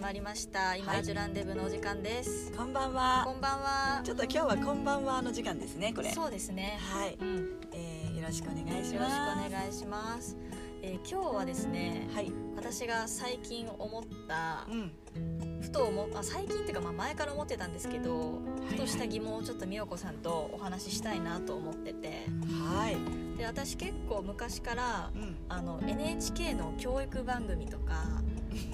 [0.00, 0.76] まりました。
[0.76, 1.04] 今はい。
[1.04, 3.22] ジュランデブのお時間です、こんばんは。
[3.26, 4.00] こんばんは。
[4.02, 6.10] ちょっと今日はこんばんはの時間ですねこれ。
[6.10, 6.78] そうですね。
[6.80, 7.36] はい、うん。
[7.36, 7.42] よ
[7.74, 10.36] えー、よろしくお願いしろしくますお願いします、
[10.82, 12.32] えー今日はですねはい。
[12.56, 15.60] 私が最近思ったうん。
[15.60, 18.38] ふと思っあ最近っていうかまあ前から思ってたんですけど
[18.68, 22.24] ふとした疑問をちょっと美代子さんとお話ししたいなと思ってて。
[22.72, 23.36] はい。
[23.36, 25.36] で私結構昔からうん。
[25.50, 28.02] あの NHK の教育番組とか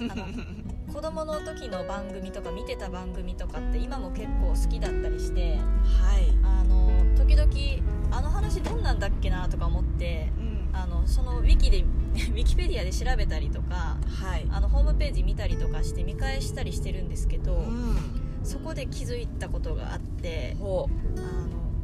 [0.09, 0.25] あの
[0.91, 5.57] 子供の時の番組とか見てた番組とかって今も結構好きだったりして
[6.01, 6.29] はい。
[6.43, 7.51] あの時々
[8.15, 10.69] あの話どんなんだっけなとか思ってうん。
[10.73, 14.47] あのそのウィキで ウィキペディアで調べたりとかはい。
[14.49, 17.97] あのホームページ見たりとかして見返したりしてるんですけど、うん。
[18.43, 21.19] そこで気づいたことがあってほあ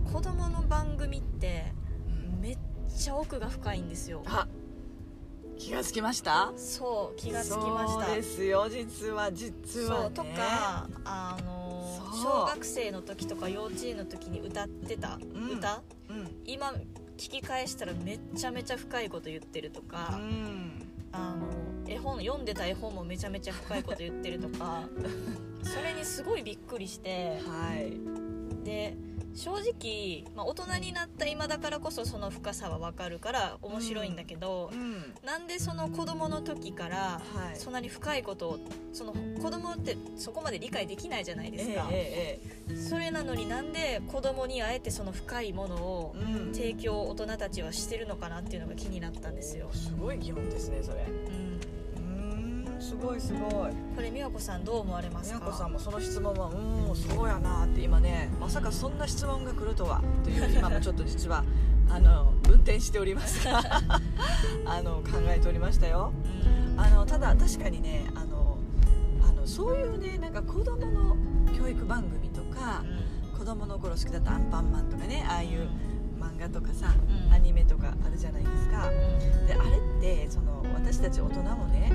[0.05, 1.73] の子供の番組って
[2.39, 2.57] めっ
[2.95, 4.23] ちゃ奥が深いんですよ。
[4.25, 4.47] あ
[5.57, 6.51] 気がつきました？
[6.55, 8.05] そう気がつきました。
[8.05, 15.81] そうですよ実は実は、ね、とかあの小学生の時とか幼稚園の時に歌ってた、うん歌？
[16.09, 16.29] うん。
[16.45, 16.73] 今
[17.17, 20.71] 聞き返したらめっちゃめちゃ深いこと言ってるとか、うん。
[21.11, 21.47] あの
[21.87, 24.83] 絵本読んでた絵本もめちゃめちゃ深いこと言ってるとか
[25.61, 27.91] それにすごいびっくりしてはい。
[27.91, 27.97] で
[29.35, 35.13] 正直、まあ、大人になった今だからこそその深さは分かるから面白いんだけど、うん。
[35.25, 37.57] なんでその子供の時からはい。
[37.57, 38.59] そんなに深いことを
[38.91, 46.15] その子供ってそこまで理解できないじゃないですか、えええそれなのになんで子供にあえてその深いものを
[46.53, 51.03] 提供を大人たちはしてるのかなっていうのが気になったんですよ、すごい疑問ですねそれ。
[51.03, 51.52] うん
[52.93, 53.71] すごいすごい。
[53.95, 55.39] これ美和子さんどう思われますか？
[55.39, 61.43] 宮子さんもその質問は「うんそうやな」って今ねまさかそんな質問が来るとはという今もちょっと実は
[61.89, 63.45] あの運転しております。
[63.47, 63.61] が
[64.65, 66.11] あの考えておりましたよ。
[66.75, 66.79] うん。
[66.79, 68.57] あのただ確かにねあの
[69.27, 71.15] あのそういうねなんか子供の
[71.57, 72.83] 教育番組とか
[73.37, 75.67] 子供の頃好きだったアンパンマンとかねああいう
[76.19, 76.93] 漫画とかさ
[77.27, 77.33] うん。
[77.33, 78.89] アニメとかあるじゃないですか。
[79.47, 81.91] であれってその私たち大人もね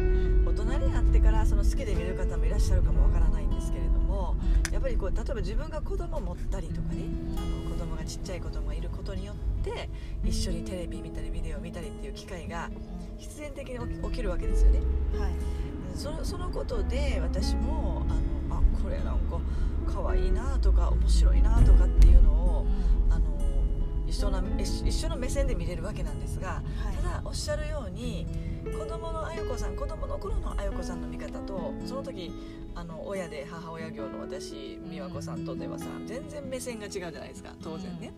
[0.47, 4.37] 大人になってからその好きで見る方もいらっしゃるかもわからないんですけれども
[4.72, 7.05] やっぱりこう例えば自分が子供持ったりとかね
[7.37, 9.89] あの子供がちっちゃい子供がいることによって
[10.25, 12.71] 一緒にテレビ見たりビデオ見たりっていう機会が
[13.19, 14.78] 必然的に起きるわけですよね。
[15.19, 15.33] はい。
[15.95, 18.06] そのそのことで私も
[18.49, 19.41] あのあこれなんか
[19.93, 22.66] 可愛いなとか面白いなとかっていうのを
[23.10, 23.25] あの
[24.06, 26.62] 一緒な一一緒の目線で見れるわけなんですが
[26.97, 28.27] ただおっしゃるように
[28.73, 32.33] 子供のあゆこさん子供の頃のあゆこさんの見方とその時
[32.75, 38.12] あの親で母親業の私美和子さんとではさ全然目線が違うじゃないですか当然ね。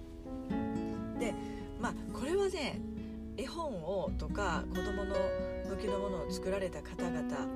[1.19, 1.35] で
[1.81, 2.81] まあこれはね
[3.37, 5.15] 絵本をとか子供の
[5.71, 7.47] 向きのものを作られた方々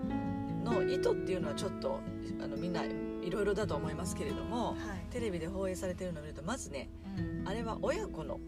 [0.65, 2.01] の意図っていうのはちょっと
[2.43, 4.77] あのみんないろいろだと思いますけれどもはい。
[5.11, 6.89] テレビで放映されてるのを見るとまずね
[7.19, 7.49] うん。
[7.49, 8.41] あれは親子の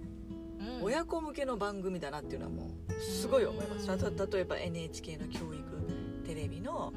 [0.79, 0.85] うん。
[0.85, 2.71] 親子向けの番組だなっていうのはもう
[3.01, 6.93] すごい思います例えば NHK の教育テレビの、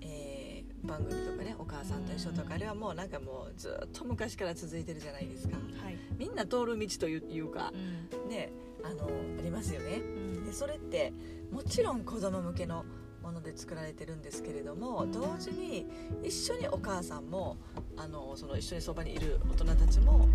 [0.00, 0.42] えー
[0.84, 5.56] 番組とかね「お母さんと一緒」とかあれはもうなんかもうずっと昔から続いてるじゃないですか。
[5.56, 5.96] はい。
[6.18, 8.28] みんな通る道といういうかうん。
[8.28, 8.50] ね
[8.82, 9.06] あの
[9.38, 9.98] ありますよね。
[9.98, 10.44] うん。
[10.44, 11.12] でそれって
[11.50, 12.84] もちろん子供向けの
[13.22, 15.86] もので作られてるんですけれども同時に
[16.24, 17.56] 一緒にお母さんも
[17.96, 20.28] あのその一緒にそばにいる大人たちも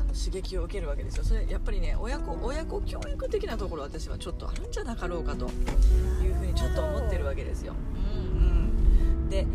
[0.00, 1.24] あの刺激を受けるわけですよ。
[1.24, 7.74] それやっぱりね親子親子教育的なところ私はちょっとあるんじゃなかろうかというふうにちょっと思ってるわけですよ、
[8.12, 9.46] うんうん、で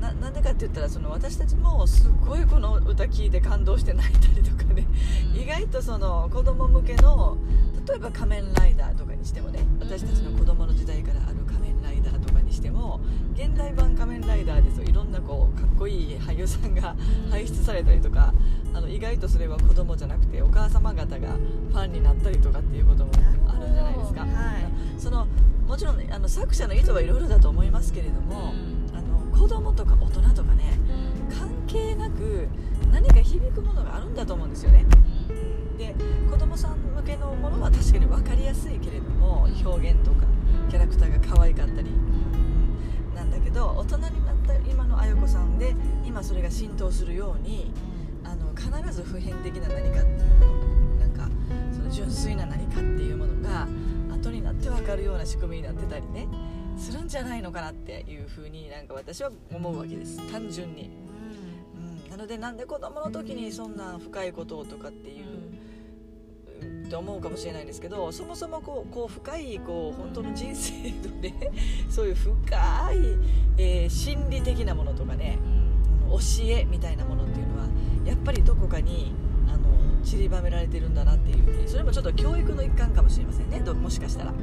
[0.00, 4.86] ななんでかって言ったらその私たちもすごいこの歌聴いて感動して泣いたりとかね。
[5.34, 7.36] 意外とその子供向けの
[7.86, 11.20] 例えば「仮面ライダー」とかにしてもね私たちの子供の時代から
[12.50, 13.00] にしても
[13.34, 14.84] 現代版仮面ライダーですよ。
[14.84, 16.96] いろんなこうかっこいい俳優さんが
[17.30, 18.34] 輩出されたりとか
[18.74, 21.28] あの意外とそれは子供じゃなくてお母様方が
[21.70, 23.12] ファンになったりとかっていうことも
[23.46, 24.20] あるんじゃないですか。
[24.22, 24.30] はい。
[24.98, 25.26] その
[25.66, 28.52] もちろんあの作者の意図はいろいろだと思いますけれども、
[28.92, 30.78] あの子供とか大人とかね
[31.30, 32.48] 関係なく
[32.90, 34.84] 何か響くものがあるんだと思うんですよね。
[35.78, 35.94] で
[36.28, 40.26] 子供さん向けのものは確かに分かりやすいけれども表現とか
[40.68, 41.90] キャラクターが可愛かったり、
[43.50, 45.74] けど大人になった今のあゆこさんで
[46.06, 47.72] 今それが浸透するように
[48.24, 50.46] あの必ず普遍的な何かっていうも
[50.94, 51.28] のなんか
[51.72, 53.66] その純粋な何かっていうものが
[54.14, 56.28] 後になって分かるような仕組みになってたりね
[56.76, 60.16] するんじゃないのかなっていうふうになんか私は思うわけです。
[60.30, 60.90] 単純に、
[62.04, 65.29] うん、なのでなんで子供の時にそんな深いことをとかっていう
[66.90, 71.34] って思うかもしれないんですけどそもそもこうこう深いこう本当の人生のね
[71.88, 72.36] そういう深い、
[73.56, 75.38] えー心理的なものとかね
[76.08, 77.68] 教えみたいなものっていうのは
[78.04, 79.12] やっぱりどこかに
[79.46, 79.68] あの
[80.02, 84.34] 散りばめられてるんだなっていうそれもちょっと教育の一環かもしれませんねどもしかしたら。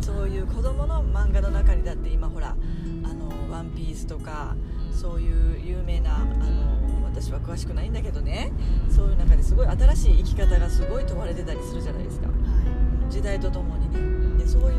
[0.00, 2.54] そういう子供の漫画の中にだって今ほら
[3.02, 4.54] 「あのワンピースとか
[4.92, 8.52] そういう有名なあの私は詳しくないんだけどね。
[8.90, 12.28] そういう中ですごい新しい生き方がすごい問われてたりするじゃないですか。
[13.10, 14.38] 時代とともにね。
[14.38, 14.70] でそういう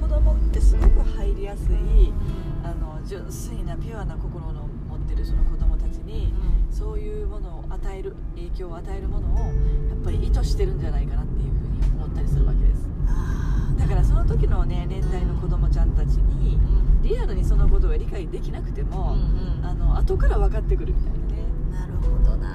[0.00, 2.12] 子供ってすごく入りやすい
[2.62, 6.32] あの純粋なピュアな心の持ってるその子供たちに
[6.70, 9.44] そういうものを与える影響を与えるものをや
[9.94, 12.88] っぱり意図してるんじゃないかなっていうふうに思ったりするわけです。
[13.78, 16.58] だからその時のね年代の子供ちゃんたちに
[17.02, 19.14] リアルにそのことが理解できなくても、
[19.62, 21.18] あの後から分かってくるみたいな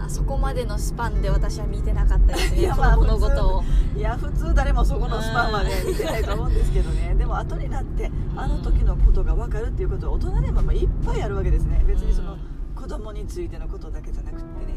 [0.10, 2.60] そこまでのスパンで私は見てなかったですね。
[2.62, 3.64] いやまあ子供のことを。
[3.96, 7.16] いや普通誰もそこのスパンはね見てないと思うんですけどね。
[7.16, 11.84] でも後になってあの時のことが分かるっていうことは大人でもまあいっぱいあるわけですね。
[11.88, 12.38] 別にその
[12.76, 14.74] 子供についてのことだけじゃなくってね。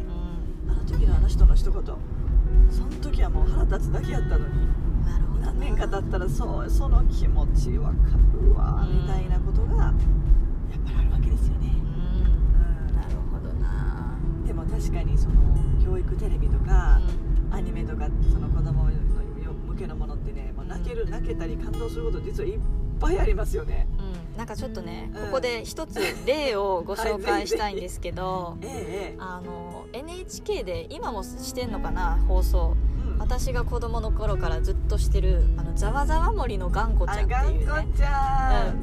[0.69, 1.83] あの時のあの人の一言
[2.71, 4.83] その時はもう腹立つだけやったのに。
[5.43, 7.93] 何年か経ったらそうその気持ち分か
[8.41, 9.93] るわうんみたいなことがやっ
[10.85, 11.75] ぱりあるわけですよね、
[14.73, 15.35] 確かにその
[15.85, 17.01] 教育テレビとか、
[17.51, 18.91] アニメとかその子供の
[19.67, 22.61] 向けのものってねもう泣ける泣けたり感動すること実はいっ
[22.99, 23.87] ぱいありますよね。
[23.99, 25.25] うん、なんかちょっとね、うん。
[25.27, 28.57] ここで一つ例をご紹介したいんですけど、
[29.19, 32.77] あの NHK で今もしてんのかな放送。
[32.97, 37.87] うん私が子供の頃からずっとしてる「あのざわざわ森のがんこちゃん」っていうね。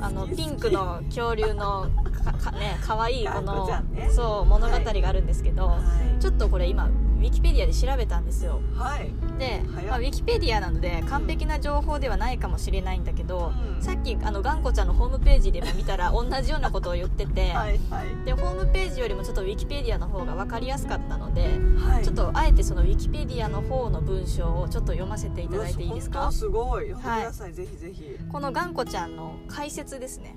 [0.02, 1.88] あのピンクの恐竜の
[2.24, 4.10] かかね可愛いこがんのこちゃんね。
[4.10, 6.22] そう物語があるんですけど、はい。
[6.22, 6.90] ちょっとこれ今
[7.20, 8.62] ウィキペディアで調べたんですよ。
[8.76, 13.84] はい、で、まあ、ウィキペディアなので完璧な情報ではないかもしれないんだけど、うん。
[13.84, 18.26] さっきあのがんこちゃんのホームページでも見たら 同じようなことを言ってて、はいはい。
[18.26, 22.04] でホームページよりもちょっとウィキペディアの方が分かりやすかったので、はい。
[22.04, 26.32] ちょっとあえてそのウィキペディアの方の文章をちょっと読ませていただいていいですか？
[26.32, 26.90] すごい。
[26.90, 28.18] 読んでください、ぜひぜひ。
[28.32, 30.36] このがんこちゃんの解説ですね。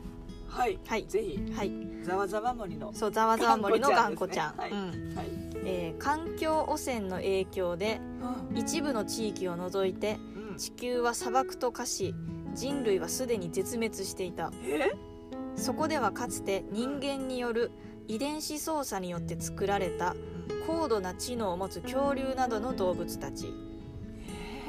[0.49, 1.07] はい、はい。
[1.07, 1.53] ぜひ。
[1.57, 1.73] はい。
[2.05, 5.09] ざわざわ森のそうざわざわ森のががんんこちゃん、こちゃんですね。
[5.11, 5.17] うん。
[5.17, 5.27] はい、
[5.65, 8.01] えー環境汚染の影響で
[8.51, 8.59] うん。
[8.59, 10.19] 一部の地域を除いて
[10.51, 10.57] うん。
[10.57, 12.15] 地球は砂漠と化し
[12.55, 14.53] 人類はすでに絶滅していた。
[14.65, 14.93] え？
[15.57, 17.71] そこではかつて人間による
[18.09, 20.15] 遺伝子操作によって作られた
[20.67, 23.53] 高度な知能を持つ恐竜などの動物たち。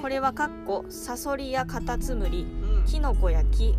[0.02, 2.86] これはかっこサソリやカタツムリうん。
[2.86, 3.76] キノコや木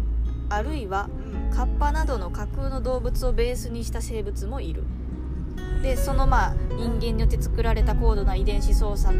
[0.48, 1.08] あるいは
[1.48, 1.54] うん。
[1.54, 4.82] カッパなどの架空の動物をベースにした生物もいる
[5.84, 9.14] でそのまあ人間によって作られた高度な遺伝子操作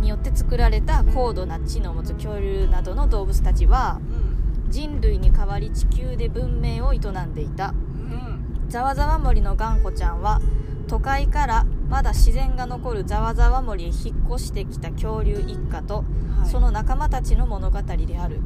[0.00, 4.70] によって作られた高度な知能を持つ恐竜などの動物たちはうん。
[4.70, 7.68] 人類に代わり地球で文明を営んでいた。
[7.68, 8.68] うん。
[8.68, 10.40] ざわざわ森のがんこちゃんは
[10.88, 13.96] 都会からまだ自然が残るざわざわ森へ引っ
[14.34, 16.04] 越してきた恐竜一家と
[16.38, 16.50] はい。
[16.50, 18.40] その仲間たちの物語である。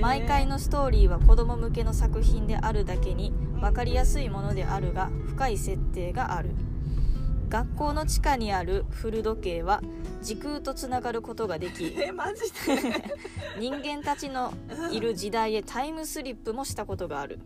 [0.00, 6.50] 毎回のストーリーは子供向けの作品であるだけに分かりやすいものであるが深い設定がある。
[7.48, 9.80] 学校の地下にある古時計は
[10.20, 11.94] 時空とつながることができ
[13.60, 14.52] 人間たちの
[14.90, 17.38] いる時代へタイムスリップもしたことがある。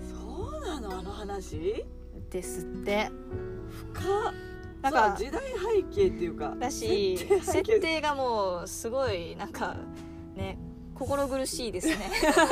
[0.00, 0.98] そうなの？
[0.98, 1.84] あの話？
[2.30, 3.10] ですって。
[3.92, 4.32] 深っ。
[4.82, 5.42] なんか時代
[5.74, 9.80] 背景っていうかだし設定がもうすごいなんかね
[11.00, 11.96] 心苦しいですね。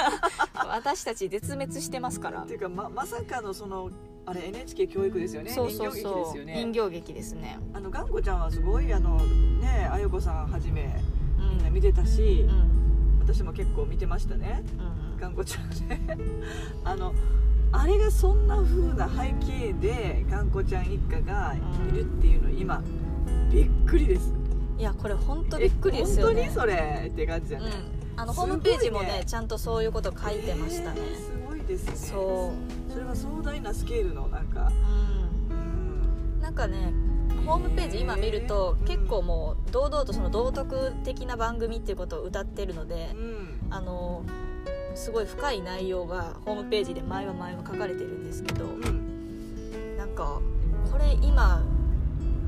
[0.57, 2.41] 私たち絶滅してますから。
[2.45, 3.91] っていうかままさかのその
[4.25, 5.51] あれ NHK 教育ですよね。
[5.51, 6.55] そうそう人形劇そうですよね。
[6.55, 7.59] 人形劇ですね。
[7.75, 10.99] あの頑固ちゃんはすごいあのねあゆこさんはじめ
[11.39, 11.51] うん。
[11.51, 13.19] みんな見てたしう、ん。
[13.21, 14.65] 私も結構見てましたね。
[14.79, 15.21] うん。
[15.21, 16.01] 頑固ちゃんね。
[16.85, 17.13] あの
[17.71, 22.83] あれがそんな風な背景で頑固ちゃん一家がいるっていうの今
[23.53, 24.33] びっくりです。
[24.79, 26.45] いやこれ本当びっくりですよね。
[26.45, 26.67] え本当にそ
[27.05, 27.09] れ？
[27.09, 31.93] って感じだね、うん、あのホームページもねちゃんとそういうこと書いてましたね、えーすごいですね。
[31.95, 32.53] そ
[32.89, 32.93] う。
[32.93, 34.47] それは壮大なスケールのなん。
[34.47, 34.73] か
[35.51, 36.39] ううん。
[36.39, 36.93] んなんかね
[37.47, 43.59] ホームページ今見ると結構もう堂々とその道徳的な番組っていうことを歌ってるのでうん。
[43.71, 44.25] あの
[44.97, 49.97] すごい深い内容がホームページで前は前は書かれてるんですけどうん。
[49.97, 50.41] なんか
[50.91, 51.63] これ今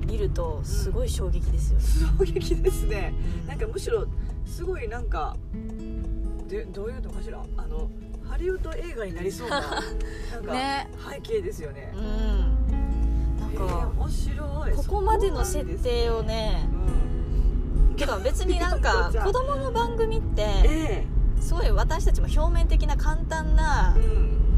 [0.07, 1.85] 見るとすごい衝撃ですよね、
[2.19, 3.15] 衝撃ですね。
[3.47, 4.07] なんかむしろ
[4.61, 5.35] すごいなんか
[6.47, 7.39] でどういうのかしら？
[7.57, 7.89] あの
[8.29, 9.61] ハリウッド映画になりそうな
[10.33, 10.87] なんかね。
[11.11, 11.91] 背景ですよね。
[11.97, 12.03] うん。
[13.41, 14.73] なんえーか面白い。
[14.77, 16.69] ここまでの設定をね
[17.91, 17.97] うん。
[17.97, 21.07] けど別になんか 子供の番組ってえ
[21.41, 23.97] すごい私たちも表面的な簡単な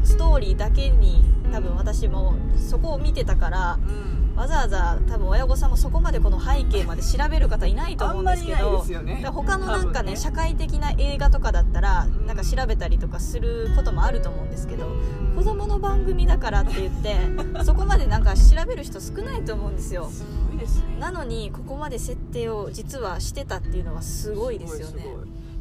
[0.03, 15.35] ストーリーだけに多分私もそこを見てたからうんわざわざ多分親御さんもそこまでこの背景まで調べる方いないと思うんですけどねで他のなんかね多分社会的な映画とかだったらうんなんか調べたりとかすることもあると思うんですけどうん。
[15.35, 17.15] 子供の番組だからって言って
[17.63, 20.09] そこまでなんか調べる人少ないと思うんですよ。
[20.09, 20.97] すごいですね。
[20.99, 25.05] なのにここまで設定を実はしてたっていうのはすごいですよね。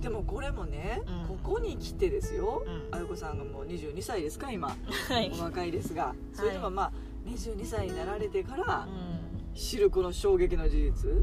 [0.01, 1.37] でもこれもね、うん。
[1.37, 2.97] ここに来てですよ、うん。
[2.97, 4.69] あゆこさんがもう22歳ですか今。
[5.09, 5.33] はい。
[5.39, 6.15] お若いですが。
[6.35, 6.93] それでもまあ
[7.27, 11.11] 22歳になられてからう知るこの衝撃の事実。
[11.11, 11.21] んう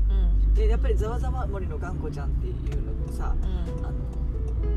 [0.51, 0.53] ん。
[0.53, 2.53] でやっぱりざわざわ森の頑固ちゃんっていう
[2.86, 3.86] のってさうん。
[3.86, 4.00] あの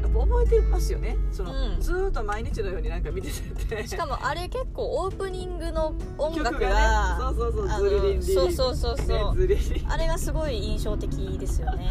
[0.02, 1.16] やっぱ覚えてますよね。
[1.30, 1.80] その、うん。
[1.80, 3.28] ずーっと毎日のようになんか見て
[3.68, 3.86] て。
[3.86, 8.22] しかもあれ結構オープニングの音楽曲ががねそうそうそうズリリン。
[8.22, 9.46] そうそうそうそう。
[9.46, 9.56] ね
[9.88, 11.90] あれがすごい印象的ですよね、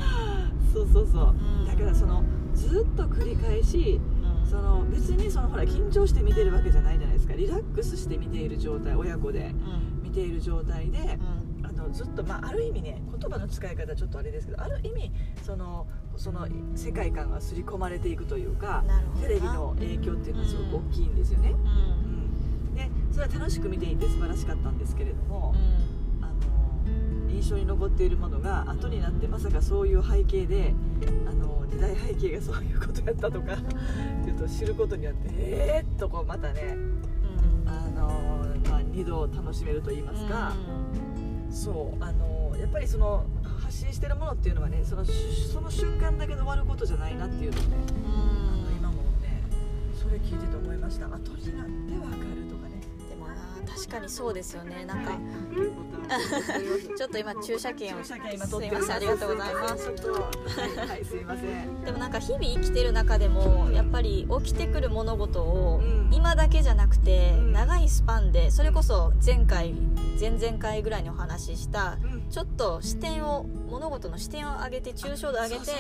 [0.74, 1.34] そうそうそう、う。
[1.34, 1.66] ん。
[1.66, 2.24] だからその
[2.54, 4.00] ずっと繰り返し
[4.44, 4.50] うん。
[4.50, 7.11] その別にそのほら緊張して見てるわけじゃないじゃない
[7.42, 9.54] リラックスして見ている状態親子でう
[10.00, 10.04] ん。
[10.04, 11.66] 見ている状態でうん。
[11.66, 15.12] あのずっと、まあ、ある意味ね言葉の使い方ちょっとあれですけどある意味
[15.44, 18.84] そのその世界観が刷り込まれていくというか
[19.22, 21.62] テレビの影響っていうのはすごく大きいんですよね、ううん。
[22.74, 25.56] ん、でそれは楽しく見ていて素晴らしかったんですけれども、
[26.22, 30.74] あの印象に残っているものが後になってまさかそういう背景で
[31.28, 36.76] あの時代背景がそういうことやったとかっていうと知ることによってえーっとこうまたね
[38.92, 40.54] 2度楽しめると言いますか、
[41.50, 43.26] そうあのやっぱりその
[43.64, 48.12] 発信してるものっていうのはねそのその瞬間だけで終わることじゃないなっていうのをね、あ
[48.66, 49.42] の今もね
[49.94, 51.08] それ聞いてて思いました。
[53.92, 54.86] かにそうですよね。
[54.86, 55.12] なんか。
[56.88, 58.80] ち ちょっと今駐車券をすい取ってる。
[58.80, 58.96] ません。
[58.96, 59.90] ありがとうございます。
[59.90, 61.84] はい、はい、すいません。
[61.84, 63.74] でもなんか日々生きてる中でもうん。
[63.74, 66.10] やっぱり起きてくる物事をうん。
[66.14, 67.54] 今だけじゃなくてうん。
[67.54, 69.74] 長いスパンでそれこそ前回
[70.20, 72.30] 前々回ぐらいにお話ししたうん。
[72.30, 75.72] ちょっと視点を物事の視点を上げて抽象度上げて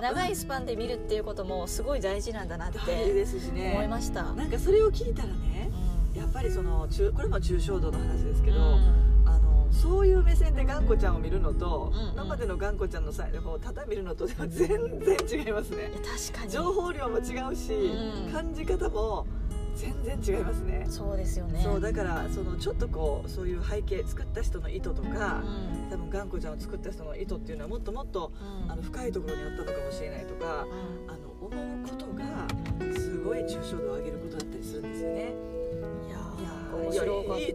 [0.00, 4.22] 長いスパンで見るっていうこともすごい大事なんだなって思いねました。
[4.22, 5.70] なんかそれを聞いたらね
[6.16, 9.22] やっぱりその中これも抽象度の話ですけど、うん。
[9.26, 12.12] あのそういう目線で頑固ちゃんを見るのと、うんうん。
[12.12, 14.68] 今までの頑固ちゃんの際の方ただ見るのとでは全
[15.00, 15.90] 然違いますね。
[16.30, 16.50] 確かに。
[16.50, 17.20] 情報量も違
[17.52, 18.32] うし、うん。
[18.32, 19.26] 感じ方も
[19.74, 20.86] 全然違いますね。
[20.88, 21.60] そうですよね。
[21.62, 25.90] そうだからそのちょっとこうそういう背景作った人の意図とかう、ん。
[25.90, 28.32] 多分頑固ちゃんを作った人の意図っていうのはもっともっと
[28.64, 28.72] うん。
[28.72, 31.10] あの深いところにあったのかもしれないとか、うん。
[31.10, 32.48] あの思うことが
[32.94, 34.05] すごい抽象度を上げ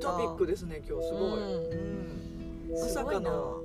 [0.02, 3.06] トピックですね今日すごい、うん。
[3.06, 3.62] かの。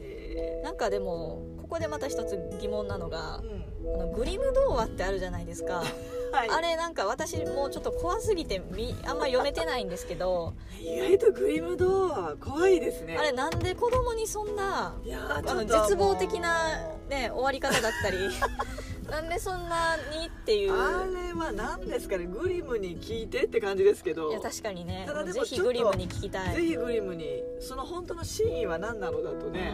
[0.00, 0.60] え。
[0.62, 3.70] なんかでもここでまた一つ疑問なのがーうん。
[3.94, 5.82] あのグリム童話ってあるじゃないですか。
[6.32, 10.52] はい、あれなんか私もうちょっと怖すぎてみあんま読めてないんですけど。
[10.80, 13.16] 意外とグリム童話は怖いですね。
[13.18, 18.16] あれなんで子供にそんないやーあの絶望的なもね終わり方だったり
[19.10, 20.72] なんでそんなにっていう。
[20.72, 24.30] うあれは何ですかねグリムに聞いてって感じですけど。
[24.30, 25.04] いや確かにね。
[25.06, 26.56] ただでもぜひグリムに聞きたい。
[26.56, 29.72] ぜひグリムにその本当の真意は何なのだとね、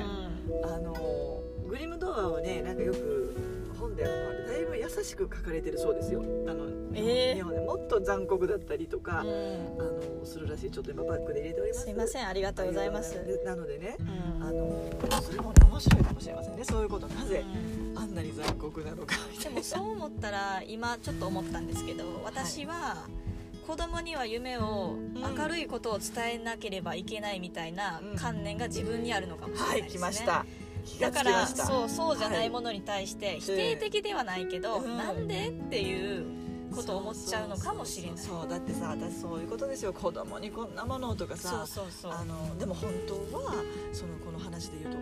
[0.49, 0.95] うあの
[1.69, 3.37] グリム童話をねなんかよく
[3.79, 6.23] 本であるのはだいぶ優しく書かれてるそうですよ。
[6.49, 6.65] あの、
[6.95, 7.35] えー？
[7.35, 9.35] 日本でもっと残酷だったりとか、んうん。
[9.79, 11.85] あのするらしいちょっと今バッグで入れております。
[11.85, 13.13] すいませんありがとうございます。
[13.13, 14.05] でなのでねう
[14.39, 14.43] ん。
[14.43, 14.91] あの
[15.21, 17.07] それもね面白いかもしれませんねそういうこと。
[17.09, 17.86] なぜうん。
[17.86, 23.07] あんなに残酷なのかでもそう思ったら今ちょっと思ったんですけど私は
[23.67, 25.37] 子供には夢をうん。
[25.37, 28.17] 明るいことを伝えなければいけないみたいなうん。
[28.17, 30.47] 観念が自分にあるのかもしれなはいいですね、来ました。
[31.01, 34.97] だからそうそうじゃないものに対して否定的ではないけど、うん。
[34.97, 36.25] なんでっていう
[36.73, 38.19] ことを思っちゃうのかもしれない。
[38.19, 38.49] そう。
[38.49, 39.93] だってさ私そういうことですよ。
[39.93, 41.49] 子供にこんなものとかさ。
[41.49, 42.13] そうそうそう。
[42.13, 43.53] あのでも本当は
[43.93, 45.01] そのこの話で言うと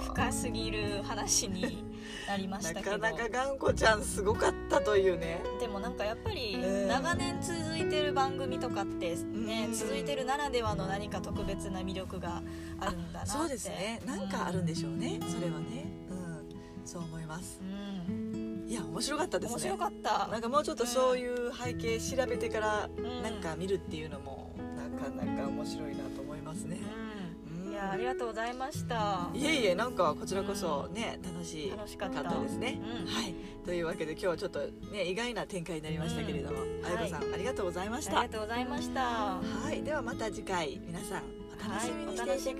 [0.00, 1.84] 深すぎる話に
[2.28, 2.98] なりましたけど。
[2.98, 5.40] なかなか頑固ちゃんすごかったというね。
[5.60, 6.88] でもなんかやっぱりうん。
[6.88, 9.74] 長年続いてる番組とかってね、うん。
[9.74, 12.42] 続いてるならではの何か特別な魅力が
[12.80, 13.30] あるんだなって。
[13.30, 14.00] そうですね。
[14.06, 15.86] なんかあるんでしょうね、それはね。
[16.10, 16.86] うん。
[16.86, 17.60] そう思います。
[17.60, 18.66] うん。
[18.68, 19.54] いや面白かったですね。
[19.54, 20.28] 面白かった。
[20.28, 23.22] なんかもうちょっとそういう背景調べてからうん。
[23.22, 27.25] なんか見るっていうのもなかなか面白いなと思いますね、うんうん
[27.68, 29.28] いやありがとうございました。
[29.34, 32.22] いえいえなんかこちらこそね、楽し楽しかった。
[32.22, 33.06] ですね、うん。
[33.06, 33.34] はい。
[33.64, 34.60] というわけで今日はちょっと
[34.92, 36.86] ね意外な展開になりましたけれども、うん。
[36.86, 38.20] あやこさん、ありがとうございました。
[38.20, 39.00] ありがとうございました。
[39.02, 39.40] は
[39.72, 39.82] い。
[39.82, 41.22] ではまた次回皆さん
[41.54, 42.54] お楽しみにしていてください、